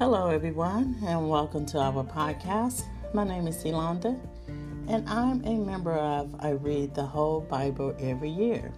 [0.00, 2.84] Hello, everyone, and welcome to our podcast.
[3.12, 4.18] My name is Elonda,
[4.88, 8.72] and I'm a member of I Read the Whole Bible Every Year.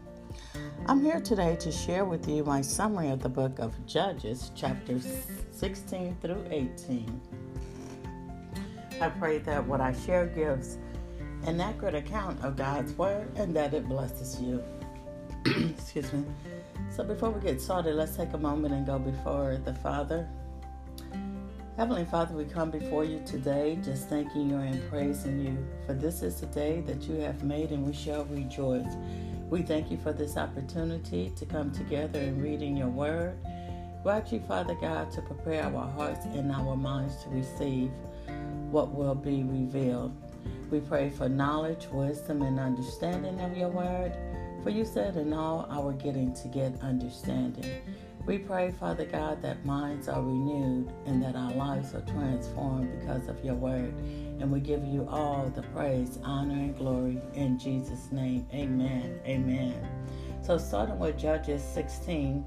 [0.86, 5.06] I'm here today to share with you my summary of the book of Judges, chapters
[5.52, 7.20] 16 through 18.
[9.00, 10.76] I pray that what I share gives
[11.46, 14.60] an accurate account of God's Word and that it blesses you.
[15.46, 16.24] Excuse me.
[16.90, 20.28] So, before we get started, let's take a moment and go before the Father
[21.82, 25.58] Heavenly Father, we come before you today just thanking you and praising you.
[25.84, 28.86] For this is the day that you have made, and we shall rejoice.
[29.50, 33.36] We thank you for this opportunity to come together and read in your word.
[34.04, 37.90] We ask you, Father God, to prepare our hearts and our minds to receive
[38.70, 40.14] what will be revealed.
[40.70, 44.16] We pray for knowledge, wisdom, and understanding of your word.
[44.62, 47.82] For you said, in all our getting to get understanding.
[48.24, 53.26] We pray, Father God, that minds are renewed and that our lives are transformed because
[53.26, 53.92] of your word.
[54.38, 58.46] And we give you all the praise, honor, and glory in Jesus' name.
[58.54, 59.18] Amen.
[59.26, 59.74] Amen.
[60.40, 62.46] So, starting with Judges 16,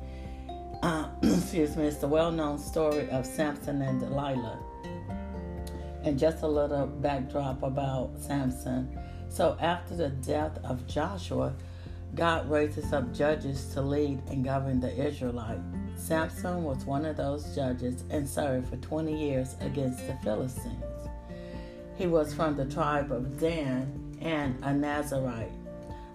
[0.81, 4.59] uh, excuse me, it's the well known story of Samson and Delilah.
[6.03, 8.97] And just a little backdrop about Samson.
[9.27, 11.53] So, after the death of Joshua,
[12.15, 15.61] God raises up judges to lead and govern the Israelites.
[15.97, 20.83] Samson was one of those judges and served for 20 years against the Philistines.
[21.97, 25.51] He was from the tribe of Dan and a Nazarite.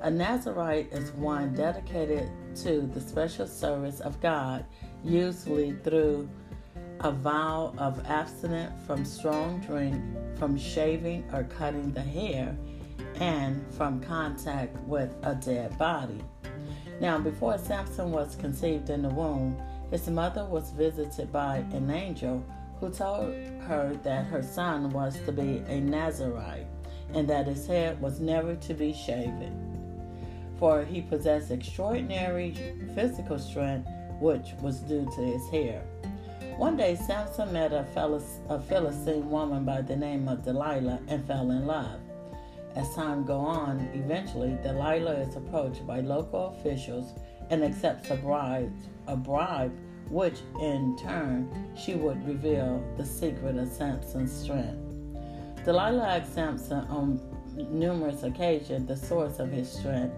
[0.00, 4.64] A Nazarite is one dedicated to the special service of God,
[5.04, 6.28] usually through
[7.00, 10.02] a vow of abstinence from strong drink,
[10.38, 12.56] from shaving or cutting the hair,
[13.20, 16.20] and from contact with a dead body.
[17.00, 19.56] Now, before Samson was conceived in the womb,
[19.90, 22.44] his mother was visited by an angel
[22.78, 23.34] who told
[23.66, 26.66] her that her son was to be a Nazarite
[27.12, 29.66] and that his head was never to be shaven.
[30.58, 32.54] For he possessed extraordinary
[32.94, 33.88] physical strength,
[34.20, 35.82] which was due to his hair.
[36.56, 37.84] One day, Samson met a,
[38.68, 42.00] Philistine woman by the name of Delilah and fell in love.
[42.76, 47.14] As time go on, eventually Delilah is approached by local officials
[47.50, 48.72] and accepts a bribe,
[49.08, 49.72] a bribe
[50.08, 54.78] which in turn she would reveal the secret of Samson's strength.
[55.64, 57.20] Delilah asked Samson on
[57.56, 60.14] numerous occasions the source of his strength,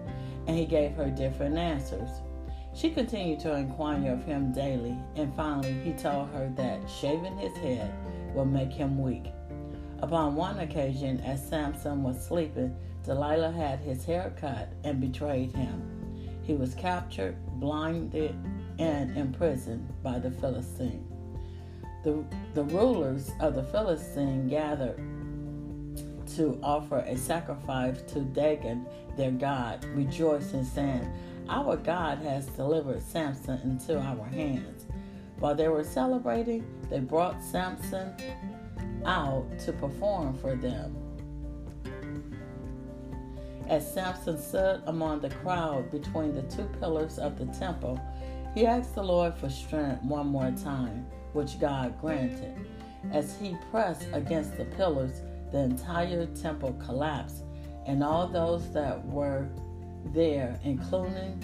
[0.47, 2.09] and he gave her different answers.
[2.75, 7.55] She continued to inquire of him daily, and finally he told her that shaving his
[7.57, 7.93] head
[8.33, 9.25] will make him weak.
[10.03, 12.75] Upon one occasion, as Samson was sleeping,
[13.05, 15.81] Delilah had his hair cut and betrayed him.
[16.41, 18.35] He was captured, blinded,
[18.79, 21.07] and imprisoned by the Philistine.
[22.03, 22.21] The,
[22.53, 24.97] the rulers of the Philistine gathered
[26.35, 31.09] to offer a sacrifice to Dagon, their god, rejoicing, saying,
[31.47, 34.85] Our God has delivered Samson into our hands.
[35.39, 38.13] While they were celebrating, they brought Samson
[39.05, 40.95] out to perform for them.
[43.67, 47.99] As Samson stood among the crowd between the two pillars of the temple,
[48.53, 52.55] he asked the Lord for strength one more time, which God granted.
[53.11, 55.21] As he pressed against the pillars,
[55.51, 57.43] the entire temple collapsed,
[57.85, 59.47] and all those that were
[60.13, 61.41] there, including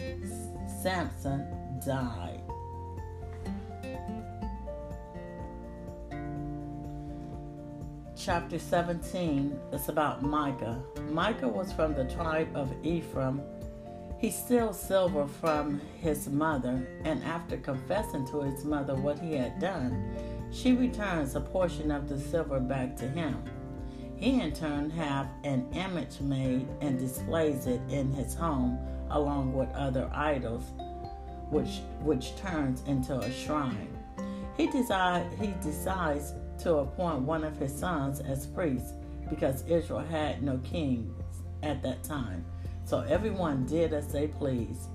[0.82, 1.48] Samson,
[1.86, 2.29] died.
[8.30, 10.80] Chapter 17 is about Micah.
[11.10, 13.42] Micah was from the tribe of Ephraim.
[14.20, 19.60] He steals silver from his mother, and after confessing to his mother what he had
[19.60, 20.16] done,
[20.52, 23.36] she returns a portion of the silver back to him.
[24.16, 28.78] He in turn have an image made and displays it in his home
[29.10, 30.66] along with other idols,
[31.50, 33.98] which which turns into a shrine.
[34.56, 38.94] He decide he decides to appoint one of his sons as priest
[39.30, 41.14] because Israel had no kings
[41.64, 42.46] at that time.
[42.86, 44.90] So everyone did as they pleased.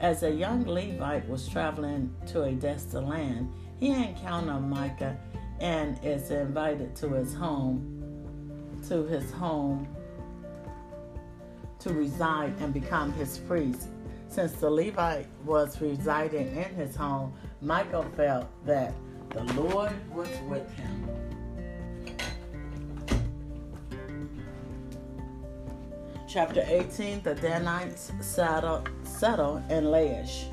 [0.00, 5.16] As a young Levite was traveling to a distant land, he encountered Micah
[5.60, 9.88] and is invited to his home, to his home
[11.78, 13.88] to reside and become his priest.
[14.28, 18.92] Since the Levite was residing in his home, Micah felt that
[19.36, 21.08] the Lord was with him.
[26.26, 30.50] Chapter 18 The Danites settle, settle in Laish.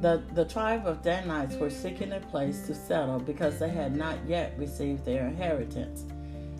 [0.00, 4.16] The, the tribe of Danites were seeking a place to settle because they had not
[4.26, 6.06] yet received their inheritance.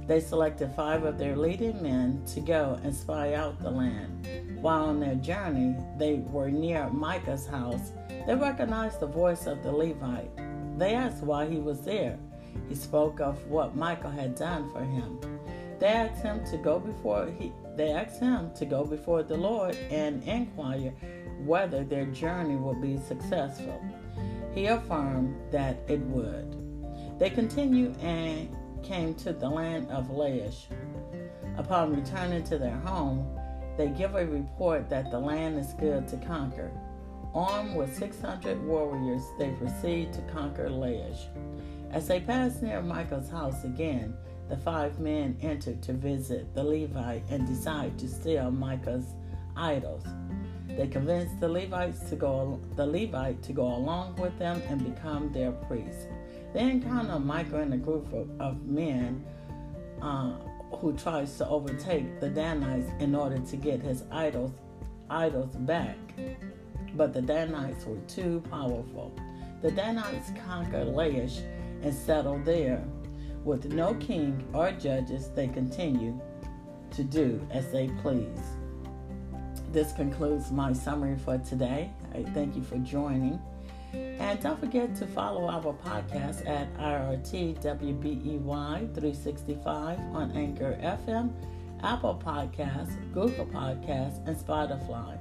[0.07, 4.29] They selected five of their leading men to go and spy out the land.
[4.61, 7.93] While on their journey, they were near Micah's house.
[8.27, 10.31] They recognized the voice of the Levite.
[10.79, 12.19] They asked why he was there.
[12.69, 15.21] He spoke of what Micah had done for him.
[15.79, 19.75] They asked him to go before he they asked him to go before the Lord
[19.91, 20.91] and inquire
[21.45, 23.83] whether their journey would be successful.
[24.55, 26.57] He affirmed that it would.
[27.19, 30.67] They continued and came to the land of Laish.
[31.57, 33.27] Upon returning to their home,
[33.79, 36.71] they give a report that the land is good to conquer.
[37.35, 41.29] Armed with 600 warriors, they proceed to conquer Laish.
[41.91, 44.15] As they pass near Micah's house again,
[44.49, 49.15] the five men entered to visit the Levite and decide to steal Micah's
[49.57, 50.05] idols.
[50.69, 55.33] They convinced the Levites to go the Levite to go along with them and become
[55.33, 56.09] their priest.
[56.53, 59.25] They encounter Micah and a group of, of men
[60.03, 60.33] uh,
[60.77, 64.53] who tries to overtake the Danites in order to get his idols
[65.11, 65.97] idols back.
[66.95, 69.13] But the Danites were too powerful.
[69.61, 71.41] The Danites conquered Laish
[71.83, 72.85] and settled there
[73.45, 76.21] with no king or judges, they continue
[76.93, 78.41] to do as they please.
[79.73, 81.91] This concludes my summary for today.
[82.15, 83.41] I thank you for joining.
[83.93, 88.45] And don't forget to follow our podcast at IRTWBEY
[88.95, 91.33] 365 on Anchor FM,
[91.83, 95.19] Apple Podcasts, Google Podcasts, and Spotify.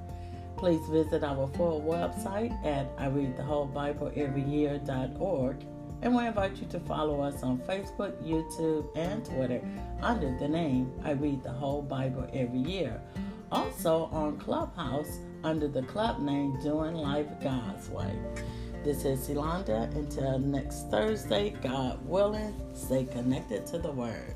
[0.62, 5.56] Please visit our full website at I Read the Whole Bible Every Year.org
[6.04, 9.60] and we invite you to follow us on Facebook, YouTube, and Twitter
[10.04, 13.02] under the name I Read the Whole Bible Every Year.
[13.52, 18.14] Also on Clubhouse under the club name Doing Life God's Way.
[18.84, 19.92] This is Elonda.
[19.96, 24.36] Until next Thursday, God willing, stay connected to the Word.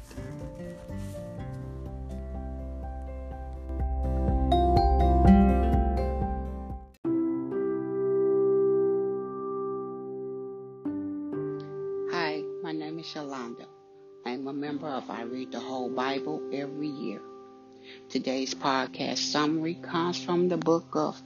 [18.15, 21.21] Today's podcast summary comes from the book of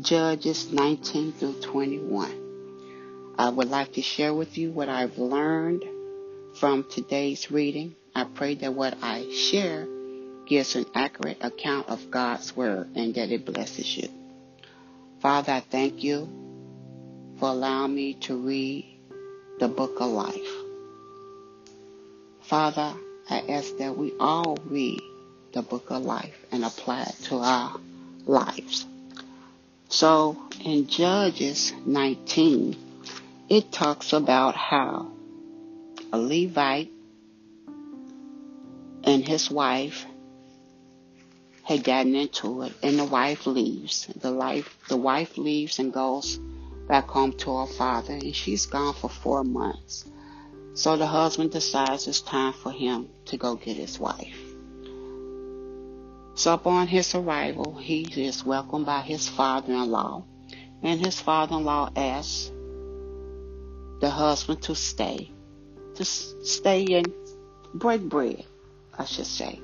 [0.00, 3.34] Judges 19 through 21.
[3.36, 5.84] I would like to share with you what I've learned
[6.54, 7.94] from today's reading.
[8.14, 9.86] I pray that what I share
[10.46, 14.08] gives an accurate account of God's Word and that it blesses you.
[15.20, 16.26] Father, I thank you
[17.38, 18.86] for allowing me to read
[19.58, 20.54] the book of life.
[22.40, 22.94] Father,
[23.28, 25.02] I ask that we all read
[25.52, 27.78] the book of life and apply it to our
[28.26, 28.86] lives.
[29.88, 32.76] So in Judges 19,
[33.48, 35.10] it talks about how
[36.12, 36.90] a Levite
[39.02, 40.06] and his wife
[41.64, 44.06] had gotten into it and the wife leaves.
[44.16, 46.38] The life the wife leaves and goes
[46.88, 50.04] back home to her father and she's gone for four months.
[50.74, 54.49] So the husband decides it's time for him to go get his wife.
[56.40, 60.24] So upon his arrival, he is welcomed by his father-in-law,
[60.82, 62.50] and his father-in-law asks
[64.00, 65.30] the husband to stay,
[65.96, 67.12] to stay and
[67.74, 68.42] break bread,
[68.98, 69.60] I should say.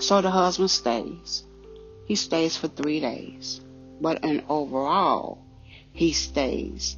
[0.00, 1.44] So the husband stays.
[2.06, 3.60] He stays for three days,
[4.00, 5.38] but in overall,
[5.92, 6.96] he stays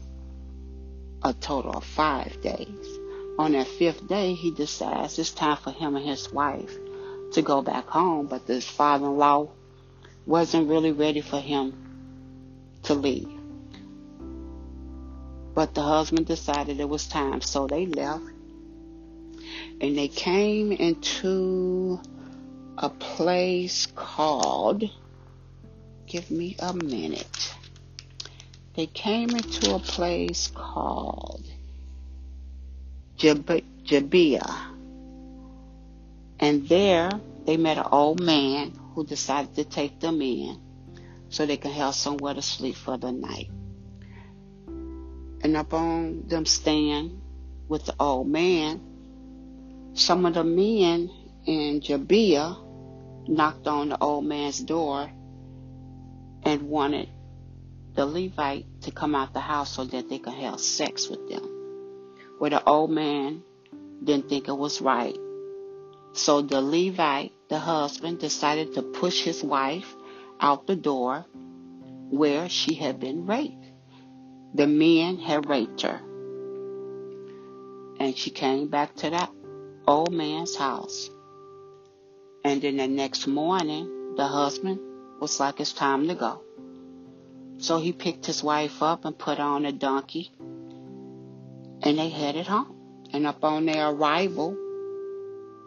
[1.23, 2.99] a total of five days.
[3.39, 6.79] On that fifth day, he decides it's time for him and his wife
[7.35, 9.49] to go back home, but his father in law
[10.27, 11.73] wasn't really ready for him
[12.85, 13.29] to leave.
[15.55, 18.25] But the husband decided it was time, so they left.
[19.81, 22.01] And they came into
[22.79, 24.89] a place called,
[26.07, 27.55] give me a minute
[28.75, 31.45] they came into a place called
[33.17, 34.74] Gibeah.
[36.45, 37.11] And there
[37.47, 40.61] they met an old man who decided to take them in
[41.31, 43.51] so they could have somewhere to sleep for the night.
[45.41, 47.23] And upon them staying
[47.67, 48.83] with the old man,
[49.95, 51.09] some of the men
[51.47, 52.59] in Gibeah
[53.27, 55.11] knocked on the old man's door
[56.43, 57.09] and wanted
[57.95, 61.43] the Levite to come out the house so that they could have sex with them.
[62.37, 63.43] Where the old man
[64.05, 65.17] didn't think it was right.
[66.15, 69.97] So the Levite, the husband, decided to push his wife
[70.41, 71.27] out the door
[72.09, 73.73] where she had been raped.
[74.55, 76.01] the men had raped her.
[77.99, 79.31] And she came back to that
[79.89, 81.11] old man's house.
[82.45, 84.79] And then the next morning, the husband
[85.21, 86.43] was like, it's time to go.
[87.59, 90.31] So he picked his wife up and put on a donkey.
[91.83, 92.77] And they headed home.
[93.13, 94.57] And upon their arrival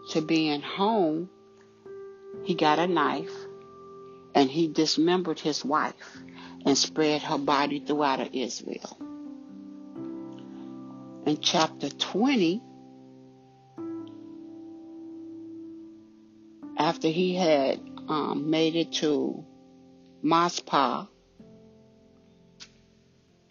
[0.10, 1.30] to being home,
[2.44, 3.34] he got a knife
[4.34, 6.18] and he dismembered his wife
[6.66, 8.98] and spread her body throughout Israel.
[11.26, 12.62] In chapter 20,
[16.78, 19.44] after he had um, made it to
[20.22, 21.06] Mizpah,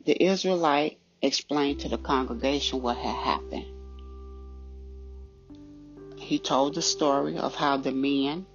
[0.05, 3.76] the Israelite explained to the congregation what had happened.
[6.27, 8.47] He told the story of how the men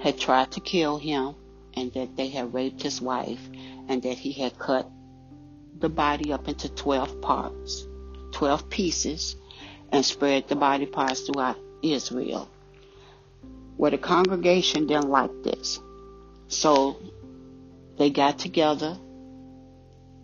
[0.00, 1.36] had tried to kill him
[1.74, 3.48] and that they had raped his wife
[3.86, 4.90] and that he had cut
[5.78, 7.86] the body up into 12 parts,
[8.32, 9.36] 12 pieces,
[9.92, 12.48] and spread the body parts throughout Israel.
[13.76, 15.78] Well, the congregation didn't like this.
[16.48, 16.96] So
[17.98, 18.98] they got together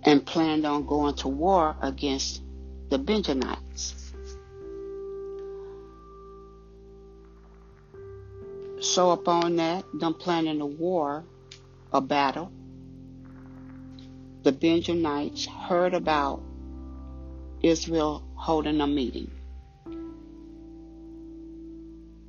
[0.03, 2.43] and planned on going to war against
[2.89, 4.10] the Benjamites.
[8.81, 11.25] So upon that, them planning a war,
[11.93, 12.51] a battle,
[14.43, 16.43] the Benjamites heard about
[17.63, 19.31] Israel holding a meeting.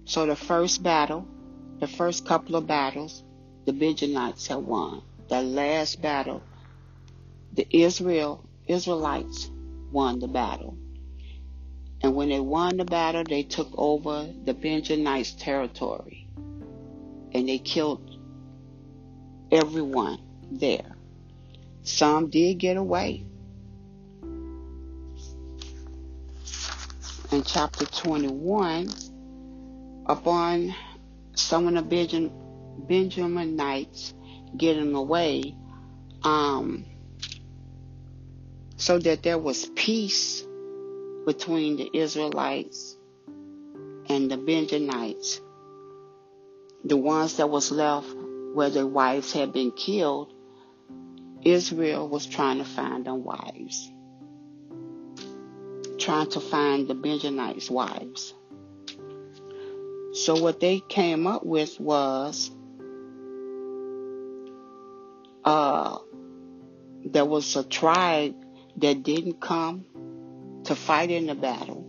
[0.04, 1.26] So the first battle,
[1.80, 3.24] the first couple of battles,
[3.66, 5.04] the Benjamites had won.
[5.30, 6.44] The last battle,
[7.54, 9.50] the Israel Israelites
[9.90, 10.78] won the battle.
[12.04, 16.21] And when they won the battle, they took over the Benjamites' territory.
[17.34, 18.18] And they killed
[19.52, 20.20] everyone
[20.52, 20.96] there.
[21.84, 23.26] Some did get away.
[27.32, 28.90] In chapter 21,
[30.06, 30.76] upon
[31.36, 32.32] some of the Benjamin,
[32.88, 34.14] Benjaminites
[34.58, 35.56] getting away,
[36.24, 36.86] um,
[38.76, 40.46] so that there was peace
[41.26, 42.98] between the Israelites
[44.10, 45.40] and the Benjamites.
[46.84, 48.08] The ones that was left
[48.54, 50.34] where their wives had been killed,
[51.44, 53.92] Israel was trying to find them wives.
[56.00, 58.34] Trying to find the Benjamites' wives.
[60.14, 62.52] So what they came up with was
[65.46, 66.00] uh,
[67.06, 68.36] there was a tribe
[68.78, 69.86] that didn't come
[70.66, 71.88] to fight in the battle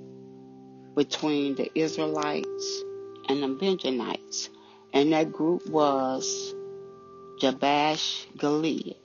[0.95, 2.83] between the Israelites
[3.29, 4.49] and the Benjamites.
[4.93, 6.55] And that group was
[7.41, 8.97] Jabesh Gilead.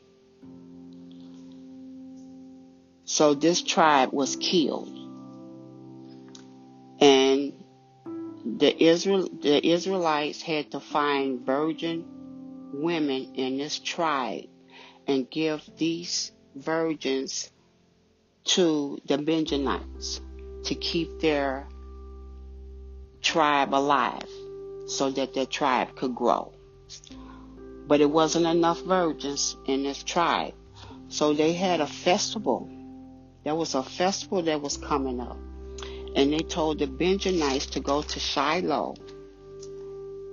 [3.05, 4.89] So this tribe was killed.
[6.99, 7.53] And
[8.59, 12.05] the Israel the Israelites had to find virgin
[12.73, 14.45] women in this tribe
[15.07, 17.49] and give these virgins
[18.43, 20.21] to the Benjamites
[20.65, 21.67] to keep their
[23.21, 24.29] tribe alive
[24.87, 26.53] so that their tribe could grow.
[27.87, 30.53] But it wasn't enough virgins in this tribe.
[31.09, 32.69] So they had a festival.
[33.43, 35.37] There was a festival that was coming up.
[36.15, 38.95] And they told the Benjamites to go to Shiloh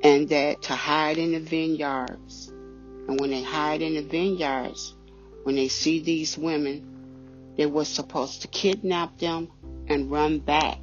[0.02, 2.49] and that to hide in the vineyards.
[2.49, 4.94] And when they hide in the vineyards,
[5.42, 9.49] when they see these women, they were supposed to kidnap them
[9.88, 10.78] and run back